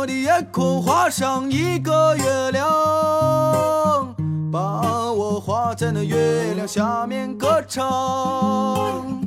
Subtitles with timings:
[0.00, 4.14] 我的夜空画上一个月亮，
[4.50, 9.20] 把我画在那月亮下面歌唱。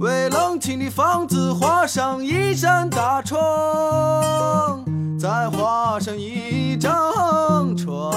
[0.00, 4.84] 为冷清的房子画上一扇大窗，
[5.18, 8.12] 再画上一张床，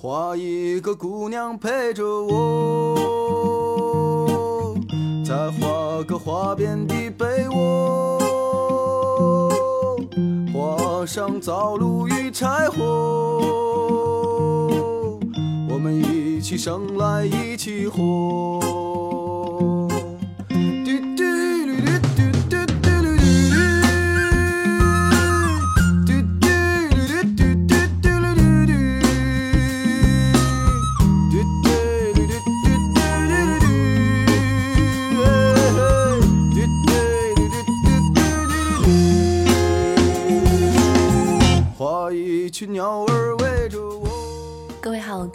[0.00, 2.94] 画一个姑娘陪着我，
[5.26, 8.19] 再画个花边的被窝，
[11.06, 12.76] 上灶炉与柴火，
[15.68, 18.59] 我们一起生来一起活。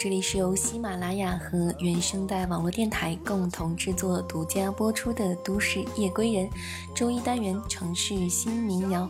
[0.05, 6.47] 这里是由喜马拉雅和原声带网络电台共同制作、独家播出的《都市夜归人》
[6.93, 9.09] 周一单元城市新民谣，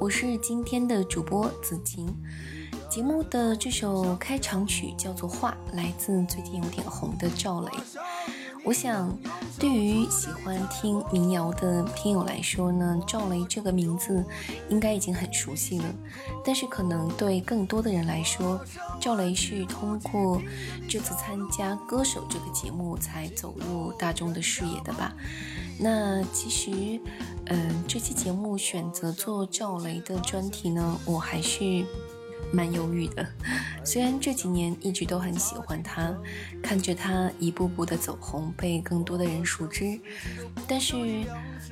[0.00, 2.08] 我是今天的主播子晴。
[2.88, 7.70] 节目的这首开场曲叫做《画》，来自最近有点红的赵雷。
[8.62, 9.18] 我想，
[9.58, 14.24] 对于喜欢听民谣的听友来说呢，赵雷这个名字
[14.68, 15.84] 应该已经很熟悉了。
[16.44, 18.60] 但是，可能对更多的人来说，
[19.00, 20.40] 赵雷是通过
[20.88, 25.14] 这次参加《歌手》这个节目才走入大众的视野的吧？
[25.78, 27.00] 那其实，
[27.46, 31.84] 嗯，这期节目选择做赵雷的专题呢，我还是。
[32.52, 33.26] 蛮忧郁的，
[33.84, 36.14] 虽然这几年一直都很喜欢他，
[36.62, 39.98] 看着他一步步的走红，被更多的人熟知，
[40.66, 40.96] 但是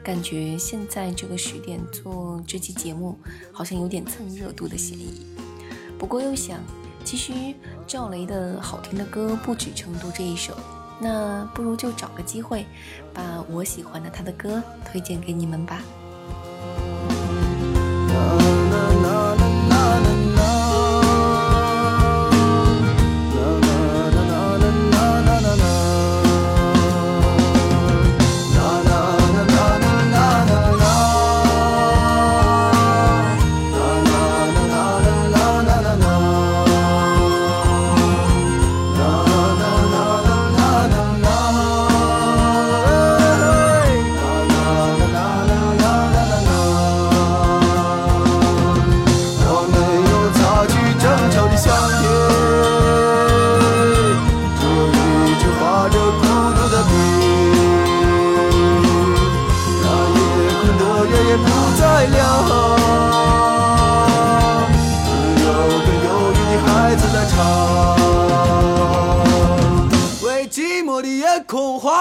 [0.04, 3.18] 感觉现在这个时点做这期节目，
[3.52, 5.26] 好像有点蹭热度的嫌疑。
[5.98, 6.60] 不过又想，
[7.04, 7.32] 其实
[7.86, 10.56] 赵雷的好听的歌不止成都这一首，
[11.00, 12.64] 那不如就找个机会，
[13.12, 15.82] 把我喜欢的他的歌推荐给你们吧。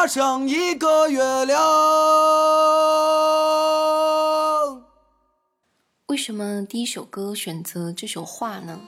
[0.08, 1.58] 上一个月亮。
[6.08, 8.80] 为什么第一首歌选择这首画呢？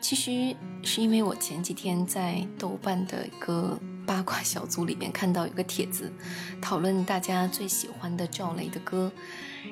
[0.00, 6.12] 其实是因为我前几天在豆瓣的一个八卦小组里面看到有个帖子，
[6.60, 9.10] 讨论大家最喜欢的赵雷的歌，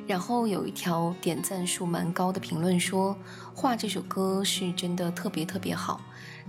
[0.07, 3.17] 然后有一条点赞数蛮高的评论说，
[3.55, 6.01] 画这首歌是真的特别特别好。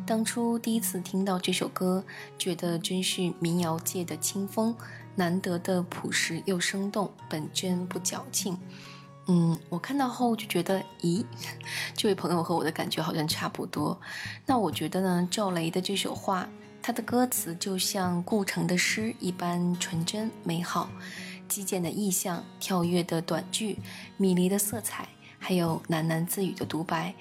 [0.06, 2.04] 当初第一次听到这首歌，
[2.38, 4.76] 觉得真是民谣界的清风，
[5.16, 8.58] 难得的朴实又生动，本真不矫情。
[9.28, 11.26] 嗯，我看到后就觉得，咦，
[11.96, 14.00] 这位朋友和我的感觉好像差不多。
[14.46, 16.48] 那我觉得呢，赵雷的这首画，
[16.82, 20.90] 他的歌词就像顾城的诗一般纯真美好，
[21.48, 23.80] 极简的意象，跳跃的短句，
[24.18, 25.08] 迷离的色彩。
[25.38, 27.14] 还有喃喃自语的独白，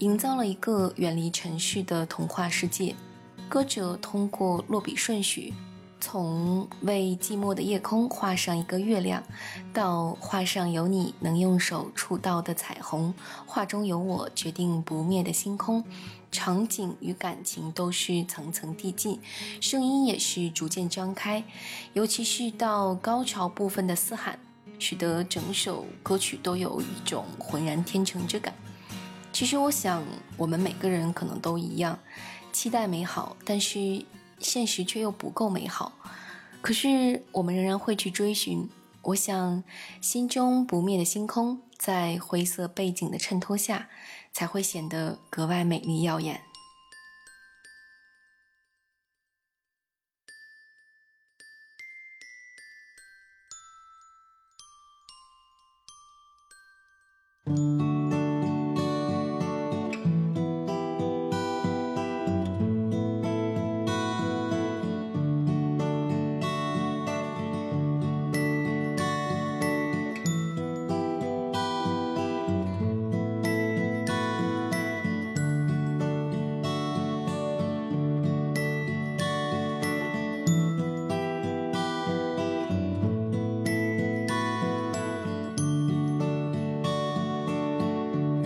[0.00, 2.94] 营造了一个远离尘世的童话世界。
[3.50, 5.52] 歌者通过落笔顺序，
[6.00, 9.22] 从为寂寞的夜空画上一个月亮，
[9.74, 13.12] 到画上有你能用手触到的彩虹，
[13.44, 15.84] 画中有我决定不灭的星空。
[16.32, 19.20] 场景与感情都是层层递进，
[19.60, 21.44] 声音也是逐渐张开，
[21.92, 24.38] 尤其是到高潮部分的嘶喊。
[24.78, 28.54] 使得整首歌曲都有一种浑然天成之感。
[29.32, 30.04] 其实，我想
[30.36, 31.98] 我们每个人可能都一样，
[32.52, 34.04] 期待美好，但是
[34.38, 35.92] 现实却又不够美好。
[36.60, 38.68] 可是，我们仍然会去追寻。
[39.02, 39.64] 我想，
[40.02, 43.88] 心中不灭的星空，在灰色背景的衬托下，
[44.30, 46.42] 才会显得格外美丽耀眼。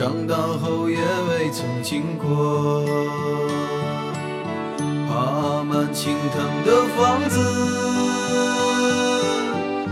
[0.00, 2.82] 长大后也未曾经过。
[5.06, 7.38] 爬满青藤的房子，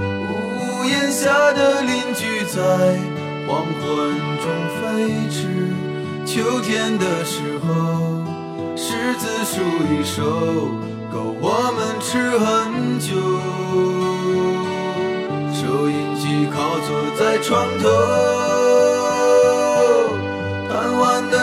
[0.00, 2.58] 屋檐下的邻居在。
[3.46, 4.48] 黄昏中
[4.80, 4.80] 飞
[5.30, 5.36] 驰，
[6.24, 7.68] 秋天的时候，
[8.76, 9.60] 柿子树
[9.92, 10.22] 一熟，
[11.12, 13.12] 够我们吃很久。
[15.52, 16.56] 收音机靠
[16.86, 16.88] 坐
[17.18, 17.84] 在床头，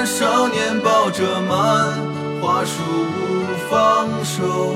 [0.06, 2.00] 少年抱着漫
[2.40, 3.22] 画书不
[3.70, 4.76] 放手，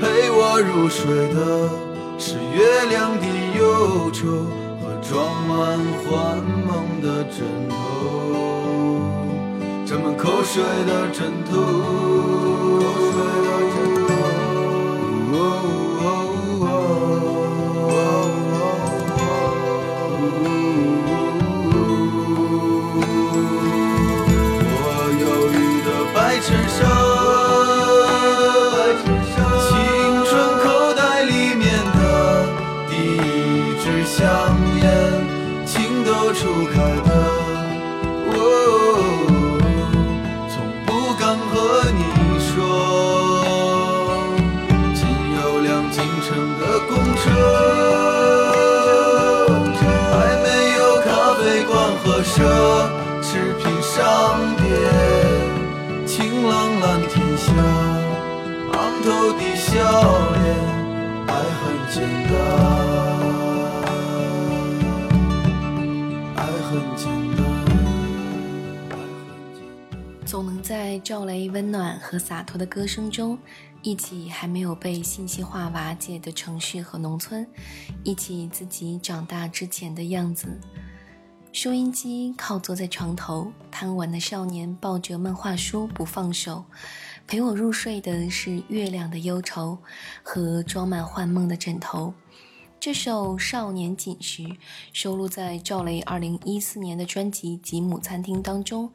[0.00, 1.70] 陪我入睡的
[2.18, 3.26] 是月亮的
[3.58, 4.26] 忧愁
[4.82, 4.92] 和。
[5.06, 5.12] 装
[5.46, 7.74] 满幻梦的枕头，
[9.84, 11.52] 沾满口水的枕头。
[53.84, 54.66] 上店
[56.06, 57.52] 晴朗蓝天下
[58.72, 59.72] 昂头的笑
[60.32, 60.42] 脸
[61.28, 61.62] 爱很
[61.92, 62.32] 简单
[66.34, 67.04] 爱很简
[67.36, 67.38] 单
[68.74, 70.24] 爱很简单。
[70.24, 73.38] 总能在赵雷温暖和洒脱的歌声中
[73.82, 77.46] 忆起还没有被信息化瓦解的城市和农村
[78.02, 80.58] 忆起自己长大之前的样子
[81.54, 86.64] 收音机靠坐在床头，贪玩的少年抱着漫画书不放手，
[87.28, 89.78] 陪我入睡的是月亮的忧愁
[90.24, 92.12] 和装满幻梦的枕头。
[92.80, 94.42] 这首《少年锦时》
[94.92, 98.92] 收录在赵雷2014年的专辑《吉姆餐厅》当中。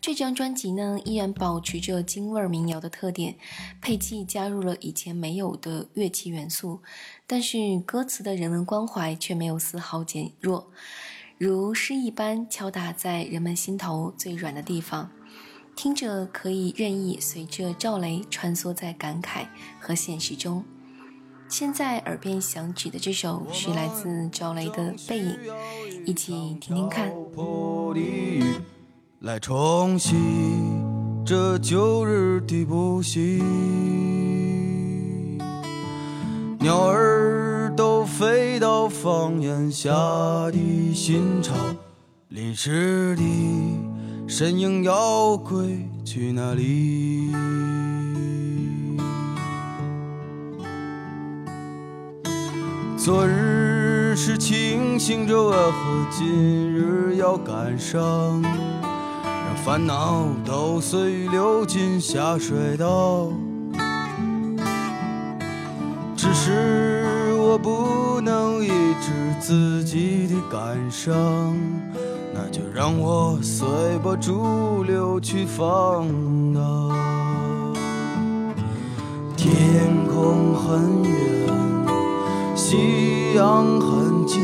[0.00, 3.36] 这张专辑呢，依然保持着京味民谣的特点，
[3.82, 6.80] 配器加入了以前没有的乐器元素，
[7.26, 10.72] 但是歌词的人文关怀却没有丝毫减弱，
[11.40, 15.10] 如诗一般敲打在人们心头最软的地方，
[15.74, 19.46] 听着可以任意随着赵雷穿梭在感慨
[19.80, 20.62] 和现实中。
[21.48, 25.30] 现在耳边响起的这首是来自赵雷的《背影》，
[26.04, 27.10] 一起听听看。
[29.20, 30.14] 来冲洗
[31.24, 33.42] 这旧日的不息，
[36.58, 37.39] 鸟儿
[38.20, 39.90] 飞到房檐下
[40.52, 41.54] 的新巢，
[42.28, 43.22] 淋湿的
[44.28, 45.88] 身影要归。
[46.04, 47.32] 去哪里？
[52.98, 58.42] 昨日是清醒着，为何今日要感伤？
[58.42, 63.32] 让烦恼都随雨流进下水道。
[66.14, 66.79] 只是
[67.52, 71.12] 我不能抑制自己的感伤，
[72.32, 73.66] 那就让我随
[74.04, 76.06] 波逐流去放
[76.54, 76.62] 荡。
[79.36, 81.52] 天空很远，
[82.54, 84.40] 夕阳很近，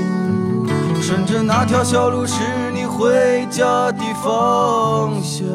[1.00, 2.42] 顺着那条小路是
[2.74, 5.46] 你回家的方向。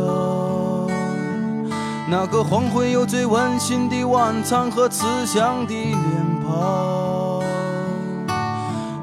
[2.10, 5.98] 那个黄昏有最温馨的晚餐和慈祥的脸
[6.48, 7.30] 庞，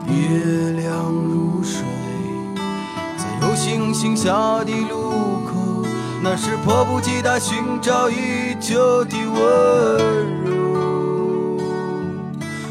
[0.08, 1.82] 月亮如水，
[3.16, 5.10] 在有星星下的路
[5.44, 5.84] 口，
[6.22, 9.38] 那是迫不及待寻找已久的温
[10.44, 11.60] 柔。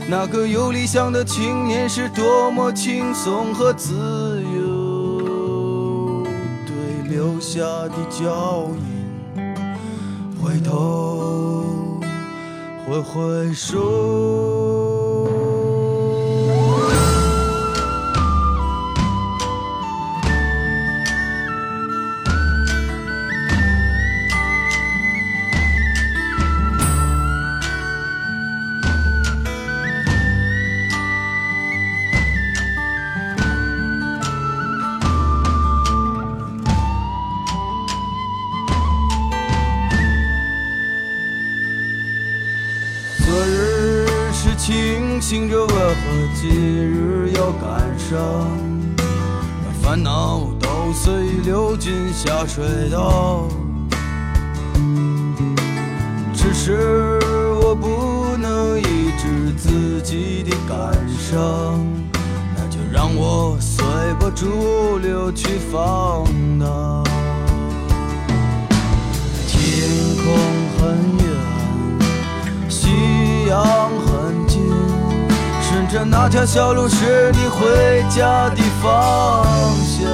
[0.10, 6.24] 那个有理想的青年是多么轻松和自由，
[6.65, 6.74] 对
[7.10, 8.98] 留下的脚印。
[10.41, 12.00] 回头，
[12.86, 14.77] 挥挥手。
[47.54, 48.18] 感伤？
[49.63, 51.13] 让烦恼都随
[51.44, 53.48] 流进下水道。
[56.34, 57.20] 只是
[57.62, 61.80] 我不能抑制自己的感伤，
[62.56, 63.84] 那就让我随
[64.20, 66.25] 波逐流去放
[66.60, 67.04] 荡。
[69.48, 69.89] 天
[70.24, 70.25] 空
[70.77, 70.86] 很
[71.18, 73.87] 远，夕阳。
[75.98, 79.44] 着那条小路是你回家的方
[79.84, 80.08] 向，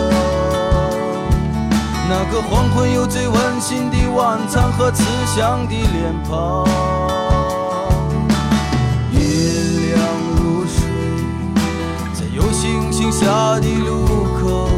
[2.07, 6.65] 那个黄昏有最温馨的晚餐和慈祥的脸庞。
[9.11, 9.19] 月
[9.93, 9.99] 亮
[10.37, 10.87] 如水，
[12.13, 13.25] 在有星星下
[13.59, 14.05] 的路
[14.39, 14.69] 口，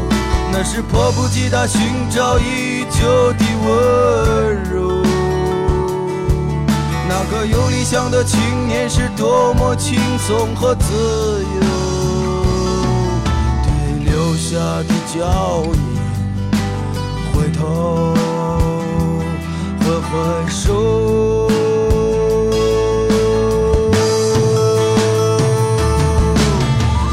[0.52, 4.85] 那是迫不及待寻找已久的温柔。
[7.28, 10.92] 那个有理想的青年是多么轻松和自
[11.42, 11.60] 由，
[13.64, 13.68] 对
[14.04, 14.54] 留下
[14.84, 15.80] 的脚印，
[17.34, 18.14] 回头
[19.80, 20.08] 挥挥
[20.48, 21.48] 手。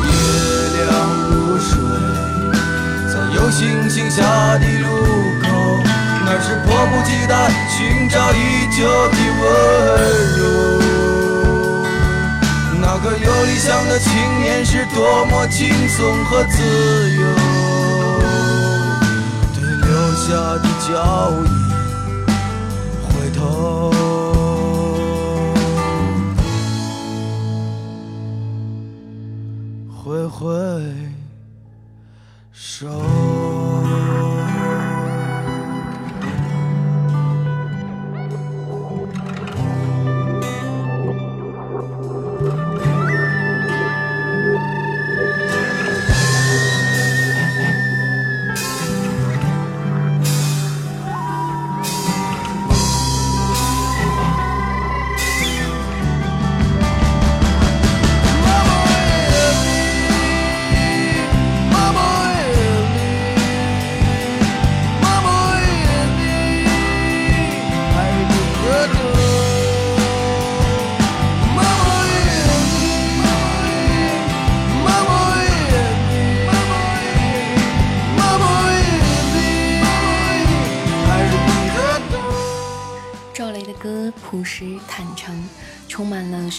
[0.04, 0.08] 月
[0.78, 0.86] 亮
[1.32, 1.72] 如水，
[3.12, 4.22] 在有星星下
[4.60, 4.88] 的路
[5.42, 5.48] 口，
[6.26, 9.44] 那是迫不及待寻找已久的温
[10.38, 10.42] 柔。
[12.82, 14.12] 那个有理想的青
[14.42, 16.62] 年是多么轻松和自
[17.12, 17.22] 由，
[19.56, 20.28] 对留下
[20.60, 20.92] 的脚
[21.32, 21.46] 印，
[23.04, 23.42] 回头
[30.04, 30.46] 挥挥
[32.52, 32.88] 手。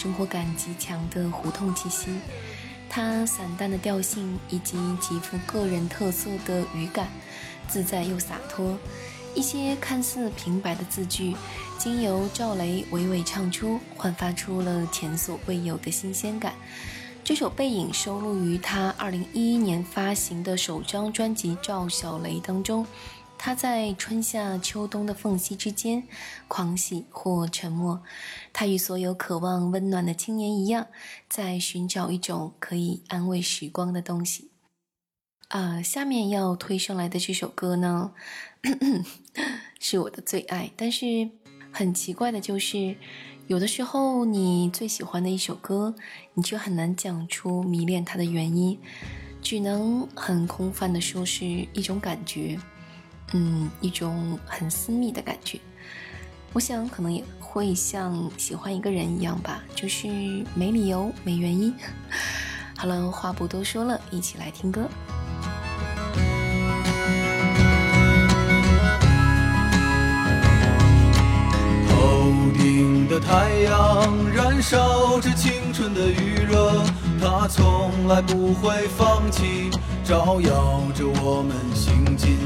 [0.05, 2.09] 生活感极强的胡同气息。
[2.87, 7.07] 它散淡的调性以及极富个人特色的语感，
[7.67, 8.77] 自在又洒脱。
[9.33, 11.35] 一些看似平白的字句，
[11.79, 16.53] 经由赵雷娓娓唱出，焕发出了前所未有的新鲜感。
[17.23, 22.85] 这首《背影》收录于他2011年发行的首张专辑《赵小雷》当中。
[23.45, 26.07] 它在春夏秋冬的缝隙之间
[26.47, 28.01] 狂喜或沉默。
[28.51, 30.87] 它与所有渴望温暖的青年一样，
[31.29, 34.49] 在寻找一种可以安慰时光的东西。
[35.49, 38.13] 啊，下面要推上来的这首歌呢，
[39.79, 40.71] 是我的最爱。
[40.75, 41.29] 但是
[41.71, 42.97] 很奇怪的就是，
[43.45, 45.93] 有的时候你最喜欢的一首歌，
[46.33, 48.79] 你却很难讲出迷恋它的原因。
[49.43, 52.59] 只能很空泛的说是一种感觉，
[53.33, 55.59] 嗯，一种很私密的感觉。
[56.53, 60.07] 我想可能也会像喜欢一个人一样吧，就是
[60.53, 61.73] 没理由、没原因。
[62.77, 64.87] 好了，话不多说了，一起来听歌。
[71.89, 76.83] 头顶的太阳燃烧着青春的余热。
[77.19, 79.71] 它从来不会放弃，
[80.03, 82.37] 照耀着我们行进。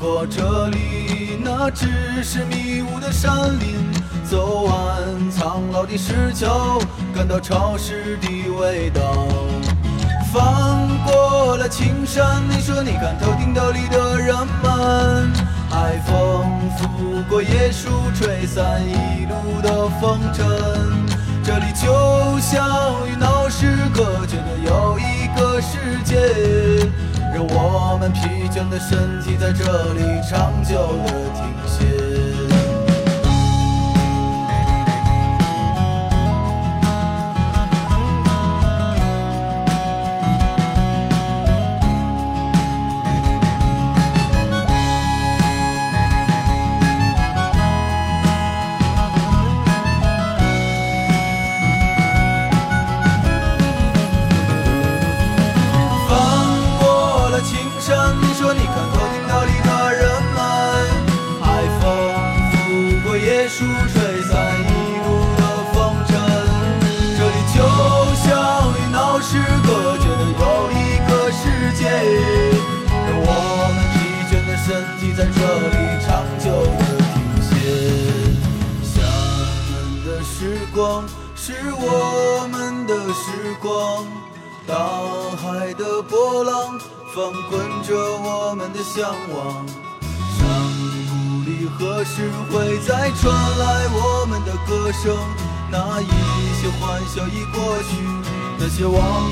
[0.00, 1.86] 过这里，那只
[2.24, 3.76] 是迷雾的山林。
[4.24, 6.80] 走完苍老的石桥，
[7.14, 9.28] 感到潮湿的味道。
[10.32, 15.30] 翻过了青山，你说你看头顶斗笠的人们。
[15.68, 20.46] 海风拂过椰树，吹散一路的风尘。
[21.44, 26.16] 这里就像与闹市隔绝的又一个世界，
[27.32, 30.74] 让我们疲倦的身体在这里长久
[31.06, 31.59] 地停
[98.80, 99.29] 就忘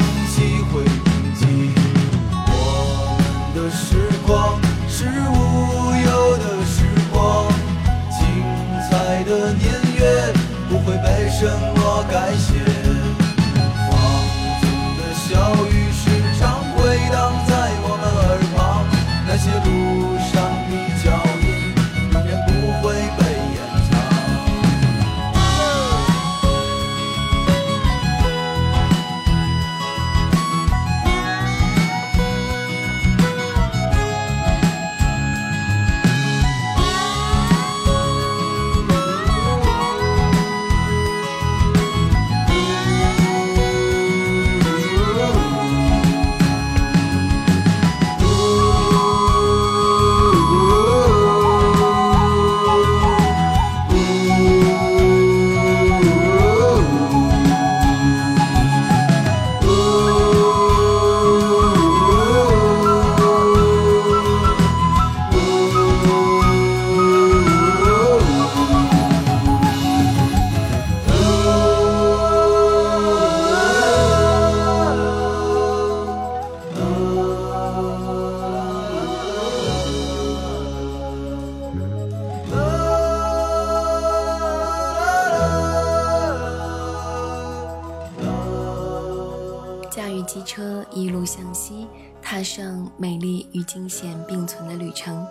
[89.98, 91.88] 驾驭机车，一路向西
[92.22, 95.26] 踏上美丽与惊险并存的旅程，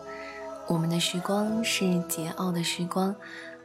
[0.67, 3.15] 我们的时光是桀骜的时光，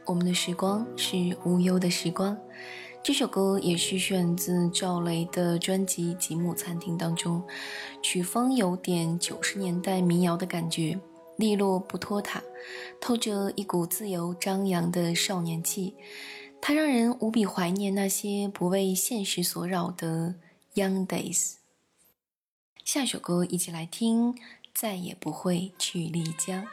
[0.05, 2.37] 我们的时光是无忧的时光。
[3.03, 7.43] 这首歌也是选自赵雷的专辑《吉姆餐厅》当中，
[8.01, 10.97] 曲风有点九十年代民谣的感觉，
[11.35, 12.41] 利落不拖沓，
[13.01, 15.95] 透着一股自由张扬的少年气，
[16.61, 20.35] 它让人无比怀念那些不为现实所扰的
[20.73, 21.55] young days。
[22.83, 24.37] 下首歌一起来听，
[24.73, 26.67] 再也不会去丽江。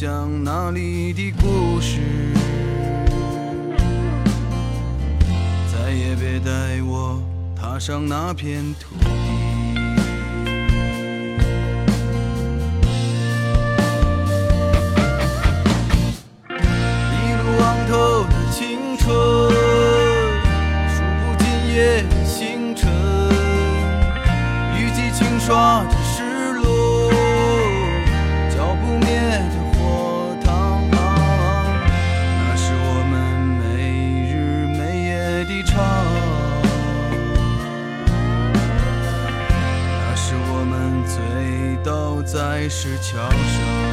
[0.00, 1.98] 讲那里的故事，
[5.72, 7.20] 再也别带我
[7.56, 9.47] 踏上那片土地。
[42.30, 43.87] 在石桥上。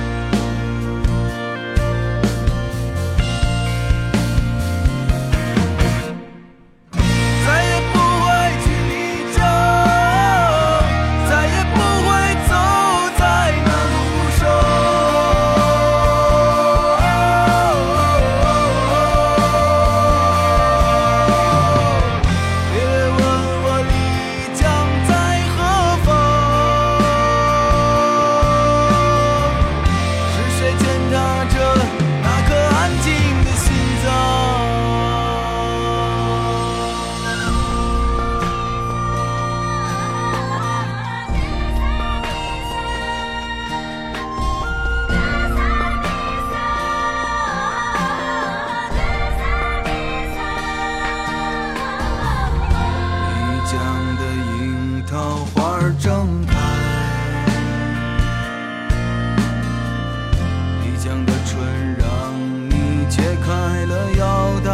[63.96, 64.70] 的腰带。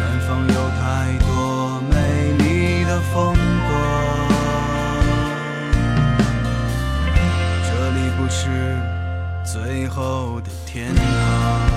[0.00, 0.82] 南方有太
[1.24, 1.94] 多美
[2.38, 3.72] 丽的风光，
[7.62, 8.42] 这里不是
[9.44, 11.73] 最后的天堂。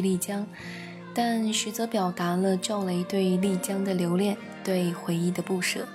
[0.00, 0.42] 丽江》，
[1.14, 5.86] 但实则表达了赵雷对丽江的留恋，对回忆的不舍。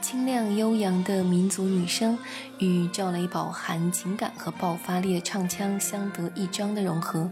[0.00, 2.16] 清亮悠扬的民族女声
[2.60, 7.28] 与赵雷饱含情感和爆发力的唱腔相得益彰的融合，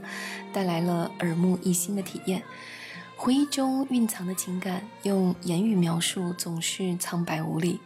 [0.53, 2.43] 带来了耳目一新的体验。
[3.17, 7.79] 回忆中蕴藏的情感，用言语描述总是苍白无力。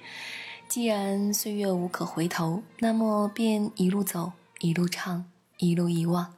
[0.67, 5.27] 既然岁月无可回头，那么便一路走，一路唱，
[5.59, 6.33] 一路遗忘。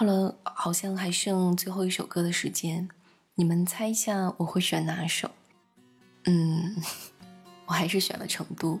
[0.00, 2.88] 好了，好像还剩最后一首歌的时间，
[3.34, 5.30] 你们猜一下我会选哪首？
[6.24, 6.74] 嗯，
[7.68, 8.76] 我还是选了《成都》，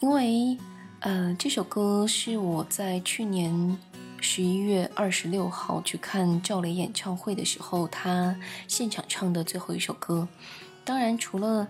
[0.00, 0.58] 因为
[0.98, 3.78] 呃，这首歌是我在去年
[4.20, 8.36] 十一月二十六号去看赵雷演唱会的时候，他
[8.66, 10.26] 现场唱的最后一首歌。
[10.84, 11.68] 当然，除了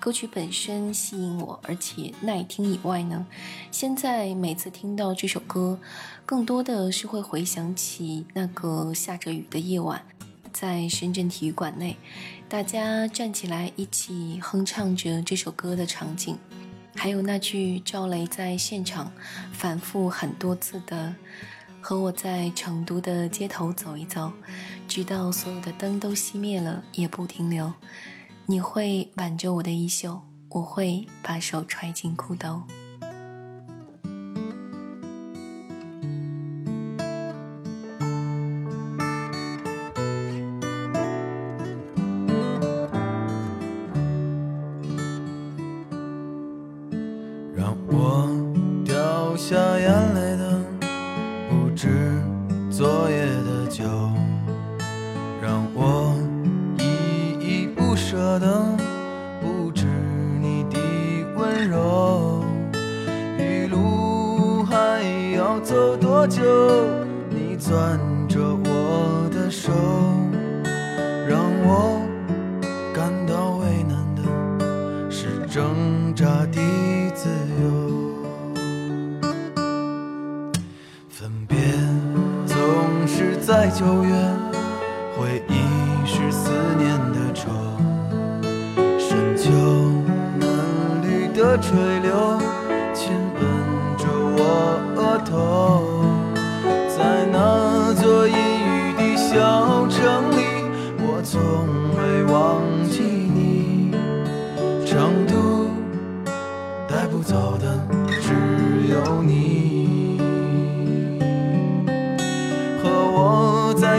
[0.00, 3.26] 歌曲本身吸引我，而且耐听以外呢，
[3.70, 5.78] 现在每次听到这首歌，
[6.24, 10.02] 更多的是会回想起那个下着雨的夜晚，
[10.52, 11.96] 在深圳体育馆内，
[12.48, 16.38] 大家站起来一起哼唱着这首歌的场景，
[16.94, 19.12] 还有那句赵雷在现场
[19.52, 21.14] 反复很多次的。
[21.84, 24.32] 和我在成都的街头走一走，
[24.86, 27.72] 直到所有的灯都熄灭了也不停留。
[28.46, 32.62] 你会挽着我的衣袖，我会把手揣进裤兜。
[47.56, 48.28] 让我
[48.84, 50.31] 掉下眼泪。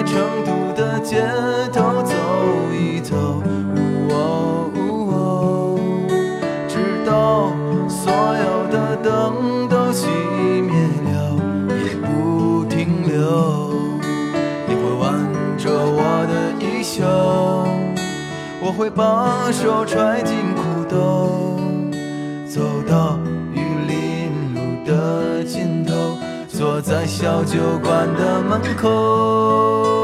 [0.06, 1.22] 成都的街
[1.72, 2.14] 头走
[2.74, 3.16] 一走，
[4.10, 4.80] 哦哦
[5.12, 5.80] 哦
[6.68, 7.52] 直到
[7.88, 10.08] 所有的灯都熄
[10.62, 10.74] 灭
[11.12, 11.38] 了，
[11.86, 13.72] 也不停留。
[14.68, 15.14] 你会挽
[15.58, 17.04] 着我的衣袖，
[18.62, 21.43] 我会把手揣进裤兜，
[26.84, 30.03] 在小酒馆的门口。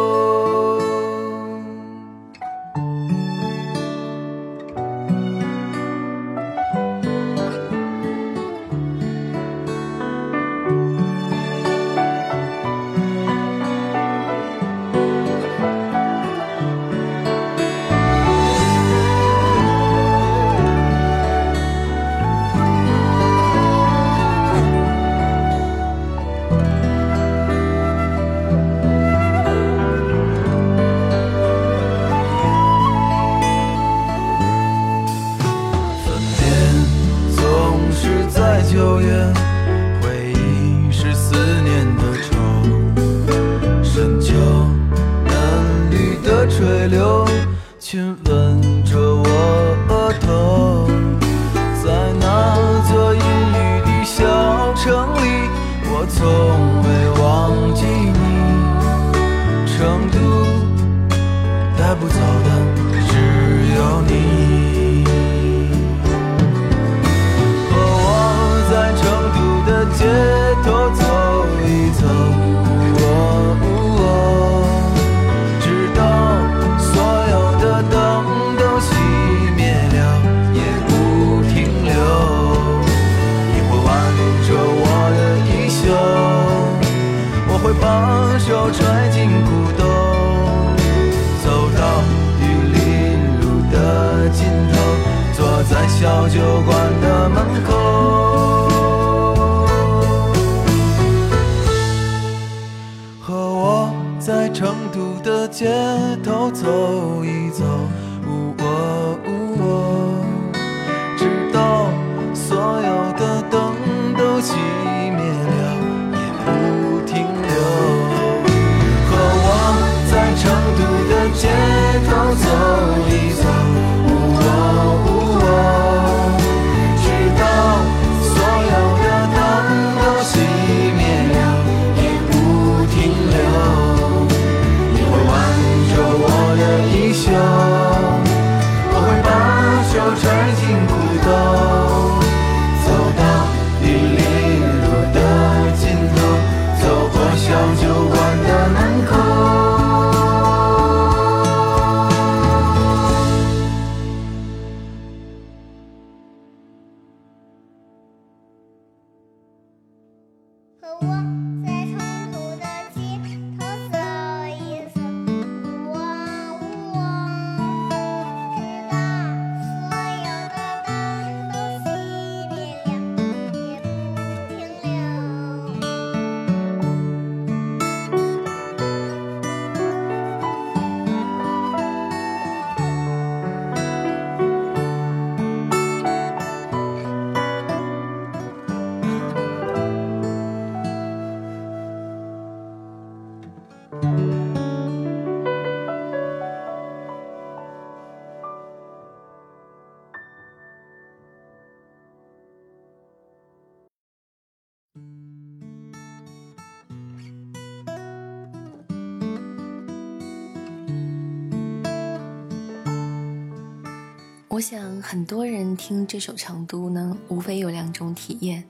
[214.60, 218.62] 我想很多人听这首《成都》呢，无非有两种体验：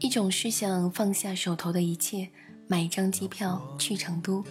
[0.00, 2.28] 一种是想放下手头的一切，
[2.66, 4.44] 买一张机票去成都，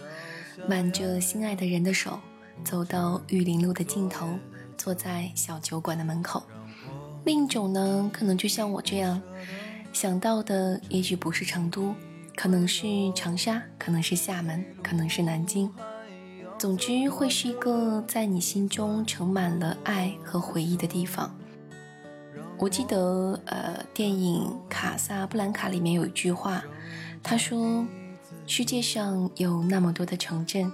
[0.70, 2.18] 挽着心爱的人的手，
[2.64, 4.38] 走到玉林路的尽头，
[4.78, 6.40] 坐在小酒馆的门口；
[7.26, 9.20] 另一种呢，可能就像我这样，
[9.92, 11.94] 想到的也许不是成都，
[12.34, 15.70] 可能是长沙，可能是厦门，可能是南京。
[16.60, 21.34] 总之，会是一个在你心中盛满了爱和回忆的地方。
[22.58, 26.62] 我记得，呃，电影《卡萨布兰卡》里面有一句话，
[27.22, 27.86] 他说
[28.46, 30.70] ：“世界上有那么多的城镇，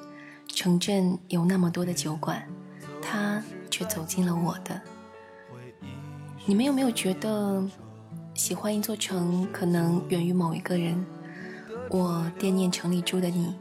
[0.49, 2.43] 城镇有那么多的酒馆，
[3.01, 4.83] 他却走进了我的。”
[6.47, 7.65] 你们有没有觉得，
[8.35, 11.07] 喜欢一座城，可能源于某一个人？
[11.91, 13.55] 我惦念城里住的你。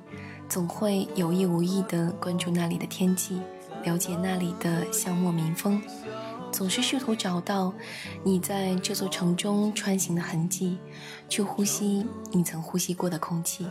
[0.48, 3.42] 总会有意无意地关注那里的天气，
[3.84, 5.82] 了解那里的巷陌民风，
[6.52, 7.74] 总是试图找到
[8.24, 10.78] 你在这座城中穿行的痕迹，
[11.28, 13.66] 去呼吸你曾呼吸过的空气。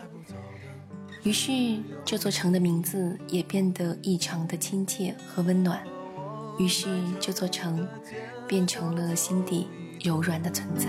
[1.23, 1.51] 于是，
[2.05, 5.83] 这座城的名字也变得异常的亲切和温暖。
[6.59, 7.89] 于是，这座城
[8.47, 9.67] 变成了心底
[10.03, 10.89] 柔软的存在。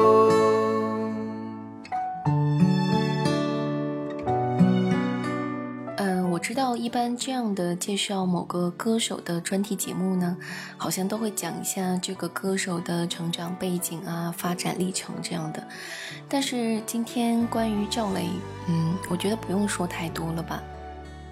[6.75, 10.37] 一般这样的介绍某个歌手的专题节目呢，
[10.77, 15.67] 好像都会讲一下这个歌手的成长背景啊、发展历程这样的。
[16.27, 18.29] 但是今天关于赵雷，
[18.67, 20.61] 嗯，我觉得不用说太多了吧，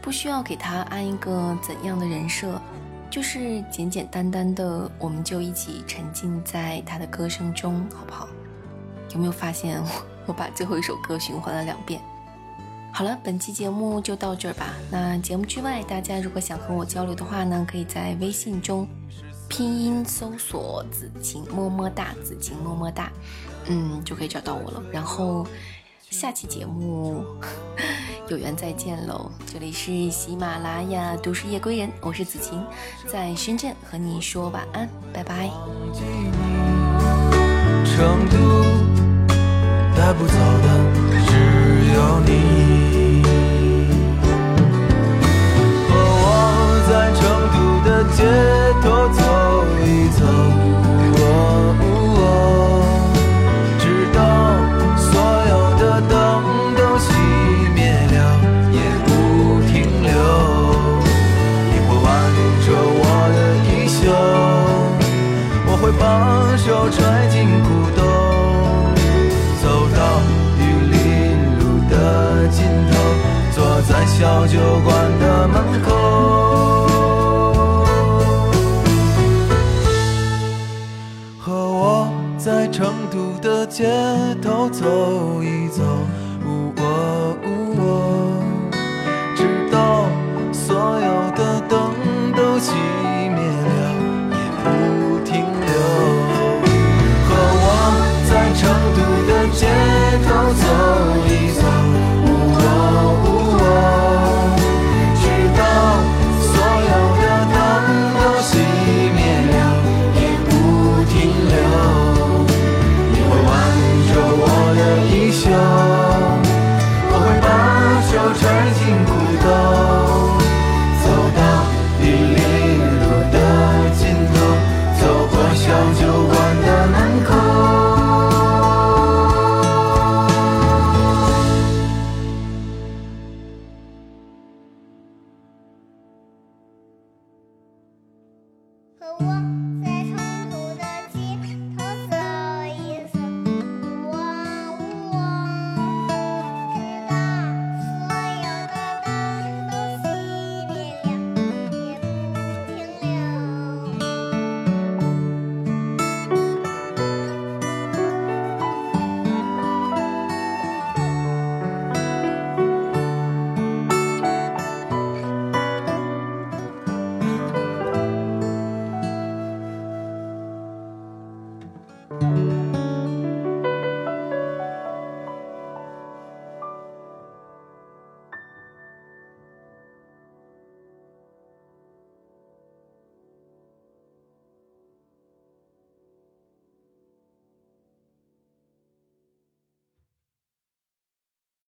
[0.01, 2.61] 不需要给他安一个怎样的人设，
[3.09, 8.27] 就是简简单单的，我们就一起沉浸在他的歌声中，好不好？
[9.13, 9.81] 有没有发现
[10.25, 11.99] 我 把最后一首歌循环了两遍？
[12.91, 14.73] 好了，本期节目就到这儿吧。
[14.91, 18.85] 那节目之外，大家如果想和我交流的话呢，可以在微信中
[19.47, 23.09] 拼音搜索“子晴么么哒”，子晴么么哒，
[23.67, 24.83] 嗯，就可以找到我了。
[24.91, 25.47] 然后
[26.09, 27.23] 下期节目
[28.27, 29.31] 有缘再见喽！
[29.45, 32.61] 这里是喜马拉雅都市夜归人，我是子晴，
[33.07, 35.49] 在深圳和你说晚安，拜拜。
[37.85, 38.37] 成都
[39.95, 40.67] 带不走的
[41.25, 42.78] 只有你。
[46.89, 47.21] 在成
[47.53, 48.23] 都的街
[48.81, 50.48] 头走一走。